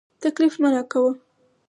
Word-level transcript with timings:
تکليف 0.23 0.53
مه 0.61 0.69
راکوه. 0.73 1.11